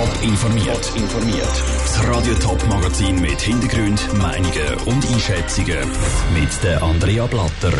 [0.00, 0.92] Top informiert.
[0.96, 1.62] informiert.
[1.84, 5.76] Das Radio Top Magazin mit Hintergrund, Meinungen und Einschätzungen
[6.32, 7.74] mit der Andrea Blatter.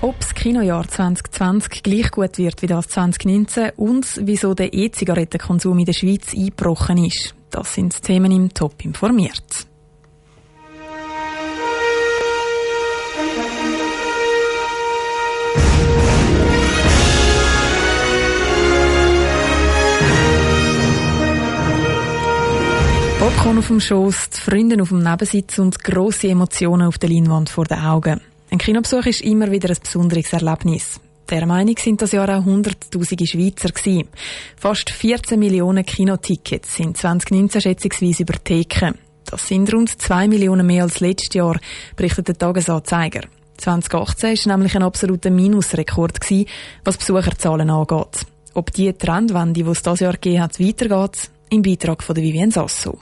[0.00, 5.84] Ob das Kinojahr 2020 gleich gut wird wie das 2019 und wieso der E-Zigarettenkonsum in
[5.84, 9.69] der Schweiz eingebrochen ist, das sind Themen im Top informiert.
[23.40, 27.48] Popcorn auf dem Schoß, die Freunde auf dem Nebensitz und grosse Emotionen auf der Leinwand
[27.48, 28.20] vor den Augen.
[28.50, 31.00] Ein Kinobesuch ist immer wieder ein besonderes Erlebnis.
[31.30, 34.08] Der Meinung sind das Jahr auch hunderttausende Schweizer gewesen.
[34.58, 38.98] Fast 14 Millionen Kinotickets sind 2019 schätzungsweise über Theken.
[39.24, 41.58] Das sind rund 2 Millionen mehr als letztes Jahr,
[41.96, 43.22] berichtet der Tagesanzeiger.
[43.56, 46.44] 2018 war nämlich ein absoluter Minusrekord, gewesen,
[46.84, 48.26] was Besucherzahlen angeht.
[48.52, 52.98] Ob die Trendwende, die es dieses Jahr gegeben hat, weitergeht, im Beitrag von Vivienne Sasso.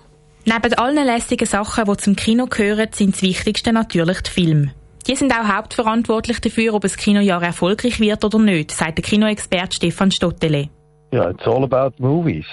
[0.51, 4.73] Neben allen lässigen Sachen, die zum Kino gehören, sind das Wichtigste natürlich die Filme.
[5.07, 9.77] Die sind auch hauptverantwortlich dafür, ob ein Kinojahr erfolgreich wird oder nicht, sagt der Kinoexperte
[9.77, 10.71] Stefan Stottele.
[11.13, 12.47] Ja, it's all about movies.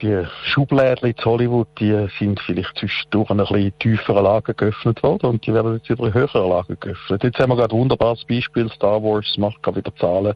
[0.00, 5.46] Die Schubläden in Hollywood, die sind vielleicht zwischendurch ein bisschen tieferen Lagen geöffnet worden und
[5.46, 7.22] die werden jetzt wieder in höheren Lagen geöffnet.
[7.22, 8.70] Jetzt haben wir gerade ein wunderbares Beispiel.
[8.70, 10.34] Star Wars macht gerade wieder Zahlen,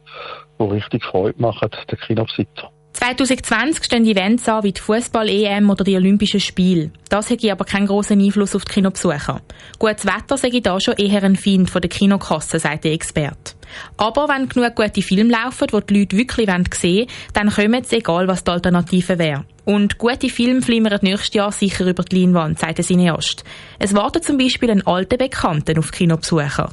[0.61, 2.71] die richtig Freude machen, den Kinobesitzer.
[2.97, 6.91] 2020 stehen Events an wie die Fußball-EM oder die Olympischen Spiele.
[7.11, 9.43] Das hätte aber keinen grossen Einfluss auf die Kinobesucher.
[9.79, 13.53] Gutes Wetter sei da schon eher ein Feind von der Kinokasse, sagt der Experte.
[13.99, 17.97] Aber wenn genug gute Filme laufen, die die Leute wirklich sehen wollen, dann kommen sie,
[17.97, 19.45] egal was die Alternative wäre.
[19.67, 23.45] Und gute Filme flimmern nächstes Jahr sicher über die Leinwand, sagt der Cineast.
[23.79, 26.73] Es wartet zum Beispiel ein alter Bekannten auf Kinobesucher.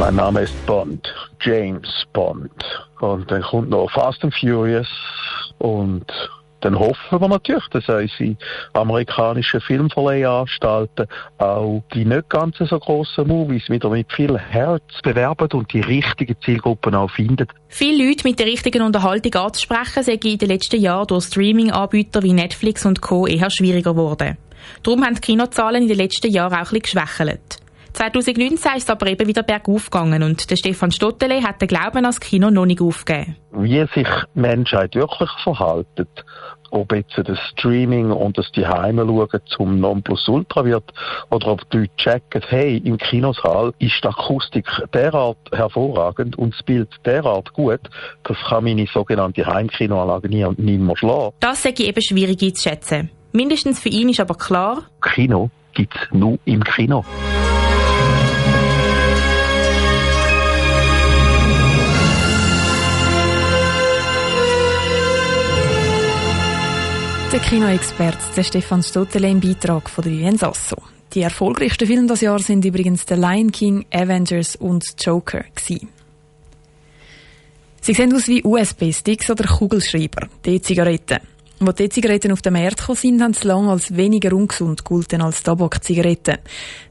[0.00, 2.50] Mein Name ist Bond, James Bond.
[3.00, 4.88] Und dann kommt noch Fast and Furious
[5.58, 6.06] und
[6.62, 8.34] dann hoffen wir natürlich, dass unsere
[8.72, 15.70] amerikanischen Filmverleihanstalten auch die nicht ganz so grossen Movies wieder mit viel Herz bewerben und
[15.70, 17.46] die richtigen Zielgruppen auch finden.
[17.68, 22.32] Viele Leute mit der richtigen Unterhaltung anzusprechen, sind in den letzten Jahren durch Streaming-Anbieter wie
[22.32, 23.26] Netflix und Co.
[23.26, 24.38] eher schwieriger geworden.
[24.82, 27.59] Darum haben die Kinozahlen in den letzten Jahren auch ein bisschen geschwächelt.
[28.00, 31.98] 2019 ist es aber eben wieder bergauf gegangen und der Stefan Stottele hat den Glauben
[31.98, 33.36] an das Kino noch nicht aufgegeben.
[33.52, 36.06] Wie sich die Menschheit wirklich verhalten,
[36.70, 40.90] ob jetzt das Streaming und das Heime schauen zum Nonplusultra wird
[41.28, 46.62] oder ob die Leute checken, hey, im Kinosaal ist die Akustik derart hervorragend und das
[46.62, 47.80] Bild derart gut,
[48.22, 51.34] das kann meine sogenannte Heimkinoanlage nie und nimmer schlagen.
[51.40, 53.10] Das sage ich eben schwierig einzuschätzen.
[53.32, 57.04] Mindestens für ihn ist aber klar, Kino gibt es nur im Kino.
[67.32, 70.76] Der Kinoexperte Stefan Stottele im Beitrag von Vivienne Sasso.
[71.14, 75.88] Die erfolgreichsten Filme des Jahres sind übrigens The Lion King, Avengers und Joker gewesen.
[77.82, 81.20] Sie sehen aus wie USB-Sticks oder Kugelschreiber, die Zigaretten.
[81.60, 85.22] Als die Zigaretten auf den Markt gekommen sind, haben sie lange als weniger ungesund gelten
[85.22, 86.38] als Tabakzigaretten.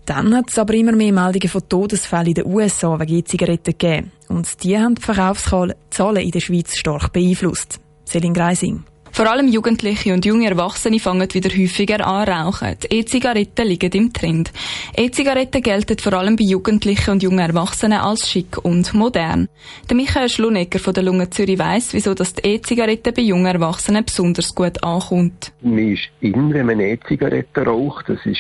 [0.06, 4.13] Dann hat es aber immer mehr Meldungen von Todesfällen in den USA wegen E-Zigaretten gegeben.
[4.29, 5.75] Und die haben die Verkaufszahlen
[6.23, 7.81] in der Schweiz stark beeinflusst.
[8.06, 8.85] Selin Greising.
[9.19, 12.78] Vor allem Jugendliche und junge Erwachsene fangen wieder häufiger an rauchen.
[12.90, 14.53] E-Zigaretten liegen im Trend.
[14.96, 19.50] E-Zigaretten gelten vor allem bei Jugendlichen und jungen Erwachsenen als schick und modern.
[19.90, 24.06] Der Michael Schlunegger von der Lunge Zürich weiss, wieso das die E-Zigarette bei jungen Erwachsenen
[24.06, 25.51] besonders gut ankommt.
[25.63, 28.07] Man ist in, wenn man E-Zigaretten raucht.
[28.07, 28.40] Das ist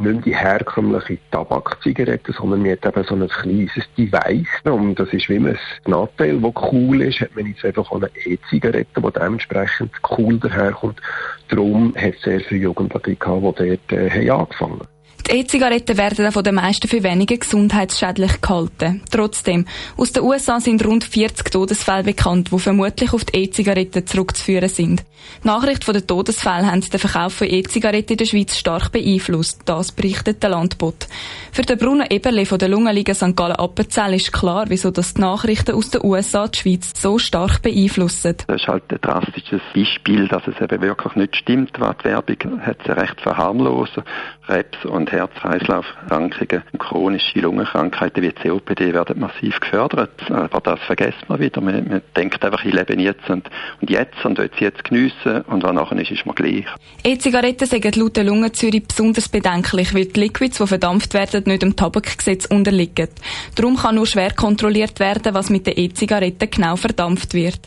[0.00, 4.48] nicht mehr die herkömmliche Tabakzigarette, sondern man hat eben so ein kleines Device.
[4.64, 9.00] Und das ist wie das Nachteil, das cool ist, hat man jetzt einfach eine E-Zigarette,
[9.00, 11.00] die dementsprechend cool daherkommt.
[11.48, 14.97] Darum hat es sehr viele Jugendliche gehabt, die dort äh, haben angefangen haben.
[15.30, 19.02] Die E-Zigaretten werden auch von den meisten für weniger gesundheitsschädlich gehalten.
[19.10, 19.66] Trotzdem,
[19.98, 25.04] aus den USA sind rund 40 Todesfälle bekannt, die vermutlich auf die E-Zigaretten zurückzuführen sind.
[25.44, 29.62] Die Nachricht von den Todesfällen haben den Verkauf von E-Zigaretten in der Schweiz stark beeinflusst.
[29.66, 31.06] Das berichtet der Landbot.
[31.52, 33.36] Für den Bruno Eberle von der Lungenliga St.
[33.36, 38.36] Gallen-Appenzell ist klar, wieso das die Nachrichten aus den USA die Schweiz so stark beeinflussen.
[38.46, 42.60] Das ist halt ein drastisches Beispiel, dass es eben wirklich nicht stimmt, was die Werbung
[42.62, 44.04] hat sie recht verharmlosen.
[44.46, 50.30] Krebs und Herz-Kreislauf-Erkrankungen und chronische Lungenkrankheiten wie COPD werden massiv gefördert.
[50.30, 51.60] Aber das vergisst man wieder.
[51.60, 53.48] Man, man denkt einfach, ich lebe jetzt und,
[53.80, 56.66] und jetzt und will jetzt geniessen und was nachher ist, ist mir gleich.
[57.04, 61.62] E-Zigaretten sind laut der Lungen Zürich besonders bedenklich, weil die Liquids, die verdampft werden, nicht
[61.62, 63.08] dem Tabakgesetz unterliegen.
[63.54, 67.60] Darum kann nur schwer kontrolliert werden, was mit den E-Zigaretten genau verdampft wird.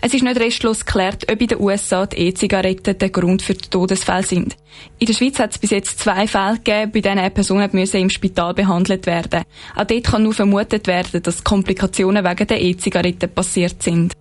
[0.00, 3.68] Es ist nicht restlos geklärt, ob in den USA die E-Zigaretten der Grund für die
[3.68, 4.56] Todesfälle sind.
[4.98, 8.00] In der Schweiz hat es bis jetzt zwei Fälle gegeben, bei denen eine Person müssen
[8.00, 9.42] im Spital behandelt werden.
[9.74, 14.12] Auch dort kann nur vermutet werden, dass Komplikationen wegen der E-Zigaretten passiert sind.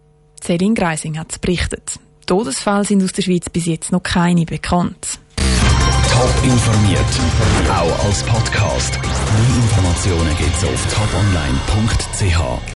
[0.42, 2.00] Céline Greising hat berichtet.
[2.26, 5.20] Todesfälle sind aus der Schweiz bis jetzt noch keine bekannt.
[6.12, 7.00] Top informiert,
[7.70, 9.00] auch als Podcast.
[9.02, 12.74] Mehr Informationen gibt's auf toponline.ch.